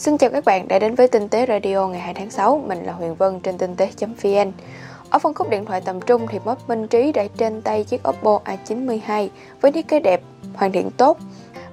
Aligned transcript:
Xin 0.00 0.18
chào 0.18 0.30
các 0.30 0.44
bạn 0.44 0.68
đã 0.68 0.78
đến 0.78 0.94
với 0.94 1.08
Tinh 1.08 1.28
tế 1.28 1.46
Radio 1.46 1.88
ngày 1.88 2.00
2 2.00 2.14
tháng 2.14 2.30
6. 2.30 2.64
Mình 2.66 2.84
là 2.84 2.92
Huyền 2.92 3.14
Vân 3.14 3.40
trên 3.40 3.58
tinh 3.58 3.76
tế.vn. 3.76 4.52
Ở 5.10 5.18
phân 5.18 5.34
khúc 5.34 5.50
điện 5.50 5.64
thoại 5.64 5.80
tầm 5.80 6.00
trung 6.00 6.26
thì 6.30 6.38
mất 6.44 6.68
Minh 6.68 6.88
Trí 6.88 7.12
đã 7.12 7.24
trên 7.36 7.62
tay 7.62 7.84
chiếc 7.84 8.08
Oppo 8.08 8.40
A92 8.44 9.28
với 9.60 9.72
thiết 9.72 9.88
kế 9.88 10.00
đẹp, 10.00 10.20
hoàn 10.54 10.72
thiện 10.72 10.90
tốt. 10.90 11.18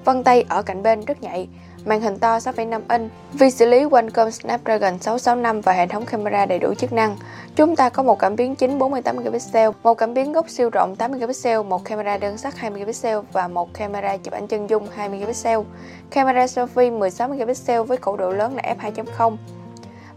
Vân 0.05 0.23
tay 0.23 0.45
ở 0.49 0.61
cạnh 0.61 0.83
bên 0.83 1.05
rất 1.05 1.21
nhạy, 1.21 1.47
màn 1.87 2.01
hình 2.01 2.17
to 2.17 2.37
6,5 2.37 2.81
inch, 2.89 3.11
vi 3.33 3.51
xử 3.51 3.65
lý 3.65 3.85
Qualcomm 3.85 4.31
Snapdragon 4.31 4.99
665 4.99 5.61
và 5.61 5.73
hệ 5.73 5.87
thống 5.87 6.05
camera 6.05 6.45
đầy 6.45 6.59
đủ 6.59 6.73
chức 6.73 6.93
năng. 6.93 7.17
Chúng 7.55 7.75
ta 7.75 7.89
có 7.89 8.03
một 8.03 8.19
cảm 8.19 8.35
biến 8.35 8.55
chính 8.55 8.79
48 8.79 9.17
megapixel, 9.17 9.69
một 9.83 9.93
cảm 9.93 10.13
biến 10.13 10.31
gốc 10.31 10.49
siêu 10.49 10.69
rộng 10.69 10.95
8 10.95 11.11
megapixel, 11.11 11.61
một 11.63 11.85
camera 11.85 12.17
đơn 12.17 12.37
sắc 12.37 12.57
2 12.57 12.69
megapixel 12.69 13.17
và 13.33 13.47
một 13.47 13.73
camera 13.73 14.17
chụp 14.17 14.33
ảnh 14.33 14.47
chân 14.47 14.69
dung 14.69 14.87
2 14.95 15.09
megapixel. 15.09 15.59
Camera 16.11 16.45
selfie 16.45 16.99
16 16.99 17.27
megapixel 17.27 17.81
với 17.81 17.97
khẩu 17.97 18.17
độ 18.17 18.31
lớn 18.31 18.55
là 18.55 18.75
f2.0. 18.79 19.37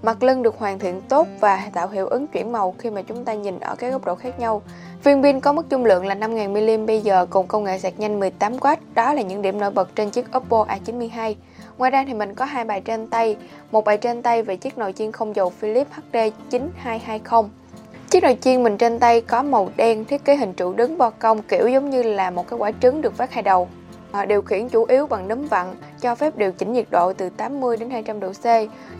Mặt 0.02 0.22
lưng 0.22 0.42
được 0.42 0.58
hoàn 0.58 0.78
thiện 0.78 1.00
tốt 1.08 1.26
và 1.40 1.70
tạo 1.72 1.88
hiệu 1.88 2.06
ứng 2.06 2.26
chuyển 2.26 2.52
màu 2.52 2.74
khi 2.78 2.90
mà 2.90 3.02
chúng 3.02 3.24
ta 3.24 3.34
nhìn 3.34 3.60
ở 3.60 3.74
các 3.74 3.90
góc 3.90 4.04
độ 4.04 4.14
khác 4.14 4.40
nhau. 4.40 4.62
Viên 5.04 5.22
pin 5.22 5.40
có 5.40 5.52
mức 5.52 5.68
dung 5.70 5.84
lượng 5.84 6.06
là 6.06 6.14
5000 6.14 6.52
mAh 6.52 6.86
bây 6.86 7.02
cùng 7.30 7.46
công 7.46 7.64
nghệ 7.64 7.78
sạc 7.78 7.98
nhanh 7.98 8.20
18W, 8.20 8.76
đó 8.94 9.14
là 9.14 9.22
những 9.22 9.42
điểm 9.42 9.60
nổi 9.60 9.70
bật 9.70 9.96
trên 9.96 10.10
chiếc 10.10 10.36
Oppo 10.36 10.66
A92. 10.68 11.34
Ngoài 11.78 11.90
ra 11.90 12.04
thì 12.06 12.14
mình 12.14 12.34
có 12.34 12.44
hai 12.44 12.64
bài 12.64 12.80
trên 12.80 13.06
tay, 13.06 13.36
một 13.70 13.84
bài 13.84 13.96
trên 13.96 14.22
tay 14.22 14.42
về 14.42 14.56
chiếc 14.56 14.78
nồi 14.78 14.92
chiên 14.92 15.12
không 15.12 15.36
dầu 15.36 15.50
Philips 15.50 15.90
HD9220. 16.12 17.48
Chiếc 18.10 18.22
nồi 18.22 18.38
chiên 18.40 18.62
mình 18.62 18.76
trên 18.76 18.98
tay 18.98 19.20
có 19.20 19.42
màu 19.42 19.68
đen, 19.76 20.04
thiết 20.04 20.24
kế 20.24 20.36
hình 20.36 20.52
trụ 20.52 20.72
đứng 20.72 20.98
bo 20.98 21.10
cong 21.10 21.42
kiểu 21.42 21.68
giống 21.68 21.90
như 21.90 22.02
là 22.02 22.30
một 22.30 22.48
cái 22.48 22.58
quả 22.58 22.72
trứng 22.80 23.02
được 23.02 23.18
vắt 23.18 23.32
hai 23.32 23.42
đầu. 23.42 23.68
Ờ, 24.12 24.24
điều 24.24 24.42
khiển 24.42 24.68
chủ 24.68 24.84
yếu 24.84 25.06
bằng 25.06 25.28
nấm 25.28 25.46
vặn, 25.46 25.74
cho 26.00 26.14
phép 26.14 26.36
điều 26.36 26.52
chỉnh 26.52 26.72
nhiệt 26.72 26.86
độ 26.90 27.12
từ 27.12 27.28
80 27.28 27.76
đến 27.76 27.90
200 27.90 28.20
độ 28.20 28.32
C, 28.32 28.44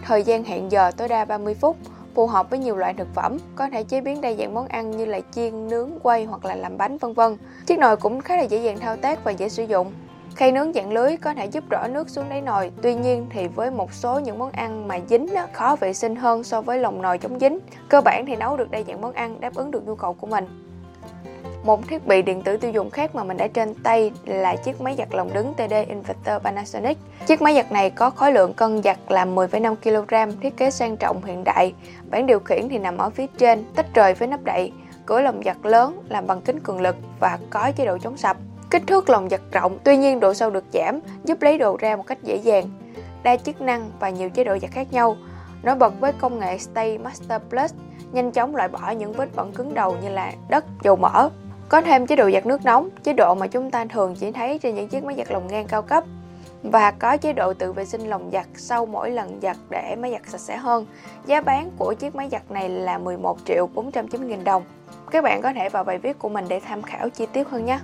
thời 0.05 0.23
gian 0.23 0.45
hẹn 0.45 0.73
giờ 0.73 0.91
tối 0.97 1.09
đa 1.09 1.25
30 1.25 1.55
phút, 1.55 1.77
phù 2.15 2.27
hợp 2.27 2.51
với 2.51 2.59
nhiều 2.59 2.77
loại 2.77 2.95
thực 2.95 3.09
phẩm, 3.15 3.39
có 3.57 3.69
thể 3.73 3.83
chế 3.83 4.01
biến 4.01 4.21
đa 4.21 4.33
dạng 4.33 4.55
món 4.55 4.67
ăn 4.67 4.91
như 4.91 5.05
là 5.05 5.21
chiên, 5.31 5.69
nướng, 5.69 5.91
quay 6.03 6.25
hoặc 6.25 6.45
là 6.45 6.55
làm 6.55 6.79
bánh 6.79 6.99
vân 6.99 7.13
vân. 7.13 7.37
Chiếc 7.67 7.79
nồi 7.79 7.97
cũng 7.97 8.21
khá 8.21 8.37
là 8.37 8.43
dễ 8.43 8.59
dàng 8.59 8.79
thao 8.79 8.97
tác 8.97 9.25
và 9.25 9.31
dễ 9.31 9.49
sử 9.49 9.65
dụng. 9.65 9.93
Khay 10.37 10.53
nướng 10.53 10.73
dạng 10.73 10.93
lưới 10.93 11.17
có 11.17 11.35
thể 11.35 11.47
giúp 11.47 11.65
rỏ 11.71 11.87
nước 11.89 12.11
xuống 12.11 12.29
đáy 12.29 12.41
nồi, 12.41 12.71
tuy 12.83 12.95
nhiên 12.95 13.27
thì 13.31 13.49
với 13.49 13.71
một 13.71 13.93
số 13.93 14.19
những 14.19 14.39
món 14.39 14.51
ăn 14.51 14.89
mà 14.89 14.99
dính 15.09 15.35
đó, 15.35 15.47
khó 15.53 15.77
vệ 15.77 15.93
sinh 15.93 16.17
hơn 16.17 16.45
so 16.45 16.61
với 16.63 16.79
lồng 16.79 17.03
nồi 17.03 17.19
chống 17.19 17.39
dính. 17.41 17.59
Cơ 17.89 18.01
bản 18.01 18.27
thì 18.27 18.37
nấu 18.37 18.57
được 18.57 18.71
đa 18.71 18.83
dạng 18.87 19.01
món 19.01 19.13
ăn 19.13 19.41
đáp 19.41 19.55
ứng 19.55 19.71
được 19.71 19.87
nhu 19.87 19.95
cầu 19.95 20.15
của 20.15 20.27
mình. 20.27 20.70
Một 21.65 21.89
thiết 21.89 22.07
bị 22.07 22.23
điện 22.23 22.43
tử 22.43 22.57
tiêu 22.57 22.71
dùng 22.71 22.91
khác 22.91 23.15
mà 23.15 23.25
mình 23.25 23.37
đã 23.37 23.47
trên 23.47 23.75
tay 23.75 24.13
là 24.25 24.57
chiếc 24.57 24.81
máy 24.81 24.95
giặt 24.99 25.09
lồng 25.11 25.33
đứng 25.35 25.55
TD 25.55 25.75
Inverter 25.89 26.43
Panasonic. 26.43 26.99
Chiếc 27.27 27.43
máy 27.43 27.55
giặt 27.55 27.73
này 27.73 27.91
có 27.91 28.11
khối 28.11 28.33
lượng 28.33 28.55
cân 28.55 28.83
giặt 28.83 28.99
là 29.09 29.25
10,5 29.25 29.77
kg, 29.77 30.41
thiết 30.41 30.57
kế 30.57 30.71
sang 30.71 30.97
trọng 30.97 31.25
hiện 31.25 31.45
đại. 31.45 31.75
Bảng 32.11 32.27
điều 32.27 32.41
khiển 32.41 32.69
thì 32.69 32.79
nằm 32.79 32.99
ở 32.99 33.11
phía 33.11 33.27
trên, 33.39 33.65
tách 33.75 33.95
rời 33.95 34.15
với 34.15 34.29
nắp 34.29 34.45
đậy. 34.45 34.73
Cửa 35.07 35.21
lồng 35.21 35.43
giặt 35.45 35.57
lớn 35.63 36.01
làm 36.09 36.27
bằng 36.27 36.41
kính 36.41 36.61
cường 36.61 36.81
lực 36.81 36.97
và 37.21 37.39
có 37.51 37.73
chế 37.77 37.87
độ 37.87 37.99
chống 37.99 38.17
sập. 38.17 38.37
Kích 38.71 38.83
thước 38.87 39.11
lồng 39.11 39.29
giặt 39.29 39.41
rộng, 39.53 39.79
tuy 39.85 39.97
nhiên 39.97 40.21
độ 40.21 40.35
sâu 40.35 40.51
được 40.51 40.65
giảm, 40.73 41.01
giúp 41.25 41.43
lấy 41.43 41.59
đồ 41.59 41.77
ra 41.77 41.97
một 41.97 42.07
cách 42.07 42.19
dễ 42.23 42.37
dàng. 42.37 42.65
Đa 43.23 43.37
chức 43.37 43.61
năng 43.61 43.91
và 44.01 44.11
nhiều 44.11 44.31
chế 44.31 44.45
độ 44.45 44.59
giặt 44.63 44.71
khác 44.71 44.93
nhau. 44.93 45.17
Nổi 45.63 45.75
bật 45.75 46.01
với 46.01 46.13
công 46.13 46.39
nghệ 46.39 46.59
Stay 46.59 46.99
Master 46.99 47.43
Plus, 47.51 47.75
nhanh 48.13 48.33
chóng 48.33 48.57
loại 48.57 48.69
bỏ 48.69 48.91
những 48.91 49.13
vết 49.13 49.29
bẩn 49.37 49.53
cứng 49.53 49.75
đầu 49.75 49.97
như 50.03 50.09
là 50.09 50.33
đất, 50.49 50.65
dầu 50.83 50.97
mỡ. 50.97 51.31
Có 51.71 51.81
thêm 51.81 52.07
chế 52.07 52.17
độ 52.17 52.31
giặt 52.31 52.47
nước 52.47 52.65
nóng, 52.65 52.89
chế 53.03 53.13
độ 53.13 53.35
mà 53.35 53.47
chúng 53.47 53.71
ta 53.71 53.85
thường 53.85 54.15
chỉ 54.21 54.31
thấy 54.31 54.59
trên 54.59 54.75
những 54.75 54.89
chiếc 54.89 55.05
máy 55.05 55.15
giặt 55.19 55.31
lồng 55.31 55.47
ngang 55.47 55.67
cao 55.69 55.83
cấp. 55.83 56.05
Và 56.63 56.91
có 56.91 57.17
chế 57.17 57.33
độ 57.33 57.55
tự 57.55 57.73
vệ 57.73 57.85
sinh 57.85 58.09
lồng 58.09 58.31
giặt 58.33 58.47
sau 58.57 58.87
mỗi 58.87 59.11
lần 59.11 59.39
giặt 59.43 59.57
để 59.71 59.97
máy 59.97 60.11
giặt 60.11 60.23
sạch 60.27 60.41
sẽ 60.41 60.57
hơn. 60.57 60.87
Giá 61.27 61.41
bán 61.41 61.71
của 61.79 61.95
chiếc 61.95 62.15
máy 62.15 62.29
giặt 62.33 62.51
này 62.51 62.69
là 62.69 62.99
11 62.99 63.39
triệu 63.45 63.67
490 63.75 64.29
nghìn 64.29 64.45
đồng. 64.45 64.63
Các 65.11 65.25
bạn 65.25 65.43
có 65.43 65.53
thể 65.53 65.69
vào 65.69 65.85
bài 65.85 65.99
viết 65.99 66.19
của 66.19 66.29
mình 66.29 66.45
để 66.49 66.61
tham 66.61 66.83
khảo 66.83 67.09
chi 67.09 67.27
tiết 67.33 67.49
hơn 67.49 67.65
nhé. 67.65 67.79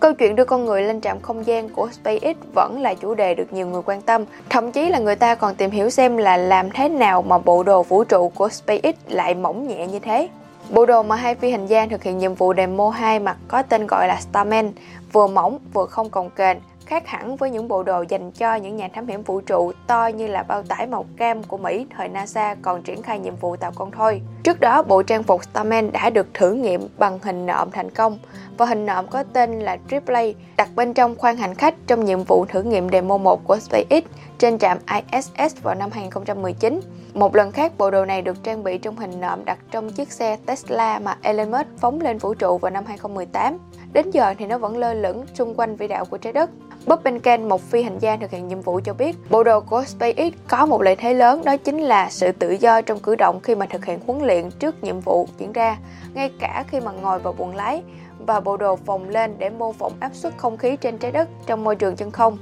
Câu 0.00 0.12
chuyện 0.12 0.36
đưa 0.36 0.44
con 0.44 0.64
người 0.64 0.82
lên 0.82 1.00
trạm 1.00 1.20
không 1.20 1.46
gian 1.46 1.68
của 1.68 1.88
SpaceX 1.92 2.36
vẫn 2.54 2.80
là 2.80 2.94
chủ 2.94 3.14
đề 3.14 3.34
được 3.34 3.52
nhiều 3.52 3.66
người 3.66 3.82
quan 3.82 4.02
tâm. 4.02 4.24
Thậm 4.50 4.72
chí 4.72 4.88
là 4.88 4.98
người 4.98 5.16
ta 5.16 5.34
còn 5.34 5.54
tìm 5.54 5.70
hiểu 5.70 5.90
xem 5.90 6.16
là 6.16 6.36
làm 6.36 6.70
thế 6.70 6.88
nào 6.88 7.22
mà 7.22 7.38
bộ 7.38 7.62
đồ 7.62 7.82
vũ 7.82 8.04
trụ 8.04 8.28
của 8.28 8.48
SpaceX 8.48 8.94
lại 9.08 9.34
mỏng 9.34 9.68
nhẹ 9.68 9.86
như 9.86 9.98
thế. 9.98 10.28
Bộ 10.72 10.86
đồ 10.86 11.02
mà 11.02 11.16
hai 11.16 11.34
phi 11.34 11.50
hành 11.50 11.66
gia 11.66 11.86
thực 11.86 12.02
hiện 12.02 12.18
nhiệm 12.18 12.34
vụ 12.34 12.54
demo 12.56 12.90
2 12.90 13.20
mặc 13.20 13.36
có 13.48 13.62
tên 13.62 13.86
gọi 13.86 14.08
là 14.08 14.20
Starman, 14.20 14.72
vừa 15.12 15.26
mỏng 15.26 15.58
vừa 15.72 15.86
không 15.86 16.10
cồng 16.10 16.30
kềnh, 16.30 16.58
khác 16.86 17.06
hẳn 17.06 17.36
với 17.36 17.50
những 17.50 17.68
bộ 17.68 17.82
đồ 17.82 18.04
dành 18.08 18.30
cho 18.30 18.54
những 18.54 18.76
nhà 18.76 18.88
thám 18.94 19.06
hiểm 19.06 19.22
vũ 19.22 19.40
trụ 19.40 19.72
to 19.86 20.06
như 20.06 20.26
là 20.26 20.42
bao 20.42 20.62
tải 20.62 20.86
màu 20.86 21.06
cam 21.16 21.42
của 21.42 21.56
Mỹ 21.58 21.86
thời 21.96 22.08
NASA 22.08 22.54
còn 22.62 22.82
triển 22.82 23.02
khai 23.02 23.18
nhiệm 23.18 23.36
vụ 23.36 23.56
tạo 23.56 23.72
con 23.74 23.90
thôi. 23.90 24.20
Trước 24.42 24.60
đó, 24.60 24.82
bộ 24.82 25.02
trang 25.02 25.22
phục 25.22 25.44
Starman 25.44 25.92
đã 25.92 26.10
được 26.10 26.26
thử 26.34 26.52
nghiệm 26.52 26.88
bằng 26.98 27.18
hình 27.22 27.46
nộm 27.46 27.70
thành 27.70 27.90
công 27.90 28.18
và 28.58 28.66
hình 28.66 28.86
nộm 28.86 29.06
có 29.06 29.24
tên 29.32 29.60
là 29.60 29.78
Triplay 29.90 30.34
đặt 30.56 30.68
bên 30.76 30.94
trong 30.94 31.14
khoang 31.16 31.36
hành 31.36 31.54
khách 31.54 31.74
trong 31.86 32.04
nhiệm 32.04 32.24
vụ 32.24 32.44
thử 32.48 32.62
nghiệm 32.62 32.88
demo 32.88 33.16
1 33.16 33.44
của 33.44 33.58
SpaceX 33.58 34.04
trên 34.42 34.58
trạm 34.58 34.78
ISS 35.12 35.62
vào 35.62 35.74
năm 35.74 35.90
2019. 35.92 36.80
Một 37.14 37.36
lần 37.36 37.52
khác, 37.52 37.72
bộ 37.78 37.90
đồ 37.90 38.04
này 38.04 38.22
được 38.22 38.42
trang 38.42 38.64
bị 38.64 38.78
trong 38.78 38.96
hình 38.96 39.20
nộm 39.20 39.44
đặt 39.44 39.58
trong 39.70 39.92
chiếc 39.92 40.12
xe 40.12 40.36
Tesla 40.46 40.98
mà 40.98 41.16
Elon 41.22 41.50
Musk 41.50 41.66
phóng 41.78 42.00
lên 42.00 42.18
vũ 42.18 42.34
trụ 42.34 42.58
vào 42.58 42.70
năm 42.70 42.84
2018. 42.86 43.58
Đến 43.92 44.10
giờ 44.10 44.34
thì 44.38 44.46
nó 44.46 44.58
vẫn 44.58 44.76
lơ 44.76 44.94
lửng 44.94 45.24
xung 45.34 45.54
quanh 45.54 45.76
vĩ 45.76 45.88
đạo 45.88 46.04
của 46.04 46.18
trái 46.18 46.32
đất. 46.32 46.50
Bob 46.86 47.02
Benken, 47.02 47.48
một 47.48 47.60
phi 47.60 47.82
hành 47.82 47.98
gia 47.98 48.16
thực 48.16 48.30
hiện 48.30 48.48
nhiệm 48.48 48.60
vụ 48.60 48.80
cho 48.84 48.94
biết, 48.94 49.16
bộ 49.30 49.44
đồ 49.44 49.60
của 49.60 49.84
SpaceX 49.84 50.32
có 50.48 50.66
một 50.66 50.82
lợi 50.82 50.96
thế 50.96 51.14
lớn 51.14 51.42
đó 51.44 51.56
chính 51.56 51.78
là 51.78 52.10
sự 52.10 52.32
tự 52.32 52.50
do 52.50 52.82
trong 52.82 52.98
cử 52.98 53.14
động 53.14 53.40
khi 53.42 53.54
mà 53.54 53.66
thực 53.66 53.84
hiện 53.84 54.00
huấn 54.06 54.22
luyện 54.22 54.50
trước 54.50 54.84
nhiệm 54.84 55.00
vụ 55.00 55.28
diễn 55.38 55.52
ra, 55.52 55.78
ngay 56.14 56.30
cả 56.38 56.64
khi 56.68 56.80
mà 56.80 56.92
ngồi 56.92 57.18
vào 57.18 57.32
buồng 57.32 57.54
lái 57.54 57.82
và 58.18 58.40
bộ 58.40 58.56
đồ 58.56 58.76
phồng 58.76 59.08
lên 59.08 59.34
để 59.38 59.50
mô 59.50 59.72
phỏng 59.72 59.92
áp 60.00 60.14
suất 60.14 60.32
không 60.36 60.56
khí 60.56 60.76
trên 60.76 60.98
trái 60.98 61.12
đất 61.12 61.28
trong 61.46 61.64
môi 61.64 61.76
trường 61.76 61.96
chân 61.96 62.10
không. 62.10 62.38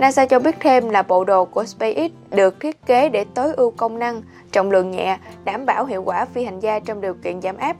NASA 0.00 0.26
cho 0.26 0.38
biết 0.38 0.56
thêm 0.60 0.88
là 0.88 1.02
bộ 1.02 1.24
đồ 1.24 1.44
của 1.44 1.64
SpaceX 1.64 2.10
được 2.30 2.60
thiết 2.60 2.86
kế 2.86 3.08
để 3.08 3.24
tối 3.34 3.52
ưu 3.52 3.70
công 3.70 3.98
năng, 3.98 4.22
trọng 4.52 4.70
lượng 4.70 4.90
nhẹ, 4.90 5.18
đảm 5.44 5.66
bảo 5.66 5.84
hiệu 5.84 6.02
quả 6.02 6.24
phi 6.24 6.44
hành 6.44 6.60
gia 6.60 6.78
trong 6.78 7.00
điều 7.00 7.14
kiện 7.14 7.42
giảm 7.42 7.56
áp. 7.56 7.76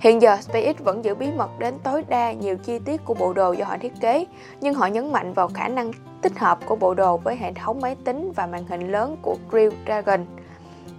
Hiện 0.00 0.22
giờ, 0.22 0.36
SpaceX 0.40 0.76
vẫn 0.78 1.04
giữ 1.04 1.14
bí 1.14 1.26
mật 1.36 1.58
đến 1.58 1.74
tối 1.84 2.04
đa 2.08 2.32
nhiều 2.32 2.56
chi 2.56 2.78
tiết 2.84 3.04
của 3.04 3.14
bộ 3.14 3.32
đồ 3.32 3.52
do 3.52 3.64
họ 3.64 3.76
thiết 3.80 3.92
kế, 4.00 4.26
nhưng 4.60 4.74
họ 4.74 4.86
nhấn 4.86 5.12
mạnh 5.12 5.32
vào 5.32 5.48
khả 5.48 5.68
năng 5.68 5.90
tích 6.22 6.38
hợp 6.38 6.58
của 6.66 6.76
bộ 6.76 6.94
đồ 6.94 7.16
với 7.16 7.36
hệ 7.36 7.52
thống 7.52 7.80
máy 7.80 7.96
tính 8.04 8.32
và 8.36 8.46
màn 8.46 8.64
hình 8.68 8.92
lớn 8.92 9.16
của 9.22 9.36
Crew 9.50 9.70
Dragon– 9.86 10.26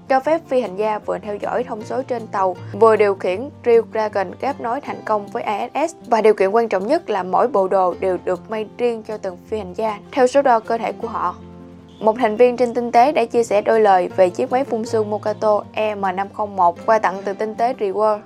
cho 0.09 0.19
phép 0.19 0.41
phi 0.47 0.61
hành 0.61 0.75
gia 0.75 0.99
vừa 0.99 1.17
theo 1.17 1.35
dõi 1.35 1.63
thông 1.63 1.83
số 1.83 2.01
trên 2.01 2.27
tàu, 2.27 2.55
vừa 2.79 2.95
điều 2.95 3.15
khiển 3.15 3.49
Crew 3.63 3.83
Dragon 3.91 4.31
ghép 4.41 4.61
nối 4.61 4.81
thành 4.81 5.01
công 5.05 5.27
với 5.27 5.43
ISS 5.43 5.95
và 6.07 6.21
điều 6.21 6.33
kiện 6.33 6.49
quan 6.49 6.69
trọng 6.69 6.87
nhất 6.87 7.09
là 7.09 7.23
mỗi 7.23 7.47
bộ 7.47 7.67
đồ 7.67 7.95
đều 7.99 8.17
được 8.25 8.49
may 8.49 8.67
riêng 8.77 9.03
cho 9.03 9.17
từng 9.17 9.37
phi 9.47 9.57
hành 9.57 9.73
gia 9.73 9.99
theo 10.11 10.27
số 10.27 10.41
đo 10.41 10.59
cơ 10.59 10.77
thể 10.77 10.91
của 10.91 11.07
họ. 11.07 11.35
Một 11.99 12.15
thành 12.19 12.35
viên 12.35 12.57
trên 12.57 12.73
tinh 12.73 12.91
tế 12.91 13.11
đã 13.11 13.25
chia 13.25 13.43
sẻ 13.43 13.61
đôi 13.61 13.81
lời 13.81 14.09
về 14.15 14.29
chiếc 14.29 14.51
máy 14.51 14.63
phun 14.63 14.85
sương 14.85 15.09
Mokato 15.09 15.63
EM501 15.75 16.73
qua 16.85 16.99
tặng 16.99 17.21
từ 17.25 17.33
tinh 17.33 17.55
tế 17.55 17.73
Reward. 17.73 18.19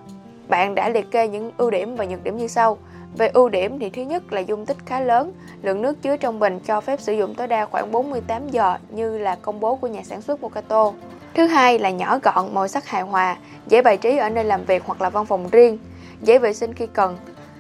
Bạn 0.48 0.76
đã 0.76 0.90
liệt 0.90 1.12
kê 1.12 1.28
những 1.28 1.52
ưu 1.58 1.72
điểm 1.72 1.96
và 1.96 2.06
nhược 2.06 2.24
điểm 2.24 2.38
như 2.38 2.48
sau. 2.48 2.78
Về 3.18 3.28
ưu 3.28 3.50
điểm 3.50 3.80
thì 3.80 3.90
thứ 3.90 4.02
nhất 4.02 4.34
là 4.34 4.40
dung 4.40 4.66
tích 4.66 4.78
khá 4.86 5.00
lớn, 5.00 5.34
lượng 5.62 5.82
nước 5.82 6.02
chứa 6.02 6.18
trong 6.18 6.40
bình 6.40 6.60
cho 6.60 6.82
phép 6.82 7.02
sử 7.02 7.14
dụng 7.14 7.36
tối 7.36 7.48
đa 7.48 7.66
khoảng 7.66 7.92
48 7.92 8.50
giờ 8.50 8.78
như 8.90 9.18
là 9.18 9.36
công 9.42 9.60
bố 9.60 9.76
của 9.76 9.88
nhà 9.88 10.02
sản 10.04 10.22
xuất 10.22 10.42
Mokato. 10.42 10.94
Thứ 11.38 11.48
hai 11.48 11.80
là 11.80 11.90
nhỏ 11.90 12.20
gọn, 12.24 12.54
màu 12.54 12.68
sắc 12.68 12.88
hài 12.88 13.02
hòa, 13.02 13.38
dễ 13.68 13.82
bày 13.82 13.98
trí 13.98 14.18
ở 14.18 14.30
nơi 14.30 14.44
làm 14.44 14.66
việc 14.66 14.84
hoặc 14.86 15.02
là 15.02 15.10
văn 15.10 15.26
phòng 15.26 15.50
riêng, 15.52 15.78
dễ 16.22 16.40
vệ 16.40 16.54
sinh 16.54 16.74
khi 16.74 16.88
cần. 16.88 17.18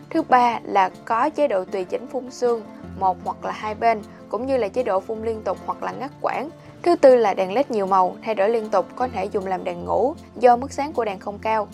Thứ 0.09 0.21
ba 0.21 0.59
là 0.63 0.89
có 1.05 1.29
chế 1.29 1.47
độ 1.47 1.65
tùy 1.65 1.83
chỉnh 1.83 2.07
phun 2.07 2.31
sương, 2.31 2.61
một 2.99 3.18
hoặc 3.24 3.45
là 3.45 3.51
hai 3.51 3.75
bên, 3.75 4.01
cũng 4.29 4.45
như 4.45 4.57
là 4.57 4.68
chế 4.68 4.83
độ 4.83 5.00
phun 5.00 5.24
liên 5.24 5.41
tục 5.44 5.57
hoặc 5.65 5.83
là 5.83 5.91
ngắt 5.91 6.12
quãng. 6.21 6.50
Thứ 6.83 6.95
tư 6.95 7.15
là 7.15 7.33
đèn 7.33 7.53
led 7.53 7.65
nhiều 7.69 7.85
màu, 7.85 8.15
thay 8.24 8.35
đổi 8.35 8.50
liên 8.50 8.69
tục 8.69 8.85
có 8.95 9.07
thể 9.07 9.25
dùng 9.25 9.47
làm 9.47 9.63
đèn 9.63 9.85
ngủ 9.85 10.13
do 10.39 10.56
mức 10.56 10.71
sáng 10.71 10.94
của 10.94 11.06
đèn 11.06 11.19
không 11.19 11.39
cao. 11.39 11.68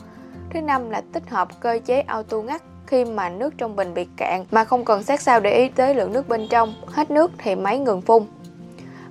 Thứ 0.50 0.62
năm 0.62 0.90
là 0.90 1.02
tích 1.14 1.30
hợp 1.30 1.48
cơ 1.60 1.80
chế 1.86 2.02
auto 2.02 2.38
ngắt 2.38 2.62
khi 2.88 3.06
mà 3.06 3.30
nước 3.30 3.54
trong 3.58 3.76
bình 3.76 3.94
bị 3.94 4.08
cạn 4.18 4.46
mà 4.52 4.64
không 4.64 4.86
cần 4.86 5.04
sát 5.04 5.22
sao 5.22 5.40
để 5.40 5.58
ý 5.58 5.70
tới 5.70 5.96
lượng 5.96 6.14
nước 6.14 6.28
bên 6.28 6.48
trong, 6.50 6.74
hết 6.88 7.12
nước 7.12 7.32
thì 7.38 7.56
máy 7.56 7.80
ngừng 7.80 8.02
phun. 8.02 8.24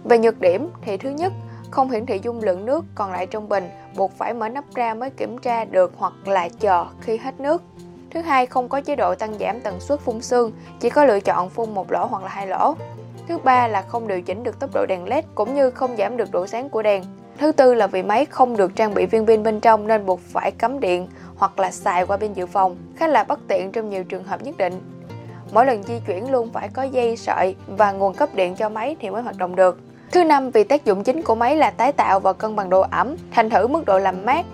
Về 0.04 0.18
nhược 0.18 0.40
điểm 0.40 0.68
thì 0.82 0.96
thứ 0.96 1.10
nhất 1.10 1.32
không 1.72 1.90
hiển 1.90 2.06
thị 2.06 2.20
dung 2.22 2.42
lượng 2.42 2.66
nước 2.66 2.84
còn 2.94 3.12
lại 3.12 3.26
trong 3.26 3.48
bình, 3.48 3.70
buộc 3.96 4.12
phải 4.18 4.34
mở 4.34 4.48
nắp 4.48 4.64
ra 4.74 4.94
mới 4.94 5.10
kiểm 5.10 5.38
tra 5.38 5.64
được 5.64 5.92
hoặc 5.96 6.12
là 6.24 6.48
chờ 6.60 6.86
khi 7.00 7.16
hết 7.16 7.40
nước. 7.40 7.62
Thứ 8.10 8.20
hai, 8.20 8.46
không 8.46 8.68
có 8.68 8.80
chế 8.80 8.96
độ 8.96 9.14
tăng 9.14 9.38
giảm 9.38 9.60
tần 9.60 9.80
suất 9.80 10.00
phun 10.00 10.20
sương, 10.20 10.52
chỉ 10.80 10.90
có 10.90 11.04
lựa 11.04 11.20
chọn 11.20 11.50
phun 11.50 11.74
một 11.74 11.92
lỗ 11.92 12.06
hoặc 12.06 12.22
là 12.22 12.28
hai 12.28 12.46
lỗ. 12.46 12.74
Thứ 13.28 13.38
ba 13.38 13.68
là 13.68 13.82
không 13.82 14.08
điều 14.08 14.22
chỉnh 14.22 14.42
được 14.42 14.60
tốc 14.60 14.70
độ 14.74 14.86
đèn 14.86 15.04
LED 15.04 15.24
cũng 15.34 15.54
như 15.54 15.70
không 15.70 15.96
giảm 15.96 16.16
được 16.16 16.30
độ 16.32 16.46
sáng 16.46 16.68
của 16.68 16.82
đèn. 16.82 17.04
Thứ 17.38 17.52
tư 17.52 17.74
là 17.74 17.86
vì 17.86 18.02
máy 18.02 18.24
không 18.24 18.56
được 18.56 18.76
trang 18.76 18.94
bị 18.94 19.06
viên 19.06 19.26
pin 19.26 19.42
bên 19.42 19.60
trong 19.60 19.86
nên 19.86 20.06
buộc 20.06 20.20
phải 20.20 20.50
cắm 20.50 20.80
điện 20.80 21.08
hoặc 21.36 21.58
là 21.58 21.70
xài 21.70 22.06
qua 22.06 22.16
pin 22.16 22.32
dự 22.32 22.46
phòng, 22.46 22.76
khá 22.96 23.06
là 23.06 23.24
bất 23.24 23.40
tiện 23.48 23.72
trong 23.72 23.90
nhiều 23.90 24.04
trường 24.04 24.24
hợp 24.24 24.42
nhất 24.42 24.56
định. 24.56 24.80
Mỗi 25.52 25.66
lần 25.66 25.82
di 25.82 26.00
chuyển 26.06 26.32
luôn 26.32 26.52
phải 26.52 26.68
có 26.68 26.82
dây 26.82 27.16
sợi 27.16 27.56
và 27.66 27.92
nguồn 27.92 28.14
cấp 28.14 28.28
điện 28.34 28.54
cho 28.54 28.68
máy 28.68 28.96
thì 29.00 29.10
mới 29.10 29.22
hoạt 29.22 29.36
động 29.36 29.56
được. 29.56 29.80
Thứ 30.12 30.24
năm, 30.24 30.50
vì 30.50 30.64
tác 30.64 30.84
dụng 30.84 31.04
chính 31.04 31.22
của 31.22 31.34
máy 31.34 31.56
là 31.56 31.70
tái 31.70 31.92
tạo 31.92 32.20
và 32.20 32.32
cân 32.32 32.56
bằng 32.56 32.70
độ 32.70 32.80
ẩm, 32.80 33.16
thành 33.30 33.50
thử 33.50 33.66
mức 33.66 33.84
độ 33.86 33.98
làm 33.98 34.26
mát 34.26 34.44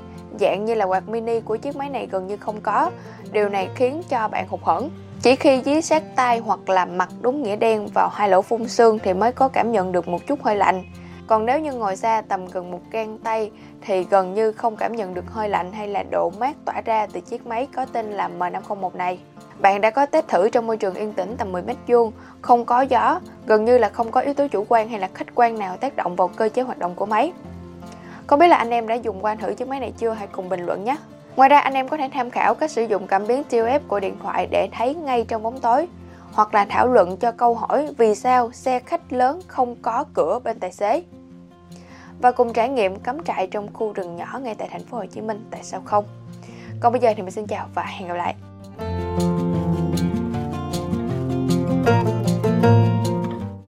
dạng 0.41 0.65
như 0.65 0.75
là 0.75 0.85
quạt 0.85 1.09
mini 1.09 1.41
của 1.41 1.57
chiếc 1.57 1.77
máy 1.77 1.91
này 1.91 2.09
gần 2.11 2.27
như 2.27 2.37
không 2.37 2.61
có. 2.61 2.91
Điều 3.33 3.49
này 3.49 3.69
khiến 3.75 4.03
cho 4.09 4.29
bạn 4.29 4.47
hụt 4.49 4.61
hẫng. 4.63 4.91
Chỉ 5.23 5.37
khi 5.37 5.63
dí 5.65 5.83
sát 5.83 6.03
tay 6.17 6.39
hoặc 6.39 6.69
là 6.69 6.85
mặt 6.85 7.09
đúng 7.21 7.43
nghĩa 7.43 7.57
đen 7.57 7.87
vào 7.95 8.09
hai 8.09 8.29
lỗ 8.29 8.43
phun 8.43 8.69
xương 8.69 8.99
thì 8.99 9.15
mới 9.15 9.33
có 9.33 9.49
cảm 9.49 9.73
nhận 9.73 9.93
được 9.93 10.09
một 10.09 10.27
chút 10.27 10.43
hơi 10.43 10.57
lạnh. 10.57 10.85
Còn 11.27 11.47
nếu 11.47 11.61
như 11.61 11.73
ngồi 11.73 11.97
xa 11.97 12.23
tầm 12.29 12.47
gần 12.47 12.71
một 12.71 12.81
gang 12.91 13.19
tay 13.19 13.51
thì 13.81 14.05
gần 14.11 14.35
như 14.35 14.53
không 14.53 14.77
cảm 14.77 14.97
nhận 14.97 15.15
được 15.15 15.25
hơi 15.31 15.49
lạnh 15.49 15.73
hay 15.73 15.89
là 15.89 16.03
độ 16.11 16.33
mát 16.39 16.57
tỏa 16.65 16.81
ra 16.81 17.07
từ 17.13 17.21
chiếc 17.21 17.47
máy 17.47 17.69
có 17.75 17.87
tên 17.93 18.13
là 18.13 18.31
M501 18.39 18.91
này. 18.97 19.19
Bạn 19.61 19.81
đã 19.81 19.91
có 19.91 20.07
test 20.07 20.29
thử 20.29 20.49
trong 20.49 20.67
môi 20.67 20.77
trường 20.77 20.95
yên 20.95 21.13
tĩnh 21.13 21.37
tầm 21.39 21.53
10 21.53 21.63
mét 21.63 21.77
vuông, 21.87 22.13
không 22.43 22.65
có 22.65 22.81
gió, 22.81 23.21
gần 23.47 23.65
như 23.65 23.79
là 23.79 23.89
không 23.89 24.11
có 24.11 24.21
yếu 24.21 24.35
tố 24.35 24.49
chủ 24.49 24.67
quan 24.69 24.89
hay 24.89 25.01
là 25.01 25.09
khách 25.15 25.35
quan 25.35 25.59
nào 25.59 25.77
tác 25.77 25.97
động 25.97 26.17
vào 26.17 26.29
cơ 26.29 26.49
chế 26.49 26.63
hoạt 26.63 26.79
động 26.79 26.95
của 26.95 27.07
máy. 27.07 27.33
Không 28.27 28.39
biết 28.39 28.49
là 28.49 28.57
anh 28.57 28.71
em 28.71 28.89
đã 28.89 28.95
dùng 28.95 29.25
qua 29.25 29.35
thử 29.35 29.55
chiếc 29.55 29.69
máy 29.69 29.81
này 29.81 29.93
chưa? 29.99 30.11
Hãy 30.11 30.27
cùng 30.27 30.49
bình 30.49 30.67
luận 30.67 30.85
nhé. 30.85 30.97
Ngoài 31.37 31.49
ra 31.49 31.59
anh 31.59 31.75
em 31.75 31.89
có 31.89 31.97
thể 31.97 32.09
tham 32.15 32.31
khảo 32.31 32.55
cách 32.55 32.71
sử 32.71 32.83
dụng 32.83 33.07
cảm 33.07 33.27
biến 33.27 33.43
TOF 33.51 33.81
của 33.89 34.01
điện 34.01 34.17
thoại 34.23 34.49
để 34.51 34.69
thấy 34.73 34.95
ngay 34.95 35.25
trong 35.29 35.43
bóng 35.43 35.61
tối 35.61 35.89
hoặc 36.33 36.55
là 36.55 36.65
thảo 36.65 36.89
luận 36.89 37.17
cho 37.17 37.33
câu 37.33 37.55
hỏi 37.55 37.89
vì 37.99 38.15
sao 38.15 38.53
xe 38.53 38.79
khách 38.79 39.13
lớn 39.13 39.41
không 39.47 39.77
có 39.83 40.05
cửa 40.15 40.41
bên 40.45 40.59
tài 40.59 40.73
xế 40.73 41.03
và 42.21 42.33
cùng 42.33 42.53
trải 42.53 42.69
nghiệm 42.69 42.97
cắm 42.97 43.25
trại 43.25 43.47
trong 43.47 43.73
khu 43.73 43.93
rừng 43.93 44.17
nhỏ 44.17 44.39
ngay 44.43 44.55
tại 44.55 44.69
thành 44.73 44.85
phố 44.85 44.99
Hồ 44.99 45.05
Chí 45.07 45.21
Minh 45.21 45.47
tại 45.51 45.61
sao 45.63 45.83
không. 45.85 46.05
Còn 46.81 46.93
bây 46.93 47.01
giờ 47.01 47.13
thì 47.17 47.23
mình 47.23 47.31
xin 47.31 47.47
chào 47.47 47.67
và 47.75 47.83
hẹn 47.83 48.09
gặp 48.09 48.15
lại. 48.15 48.35
Thank 52.69 52.87
you 52.87 52.98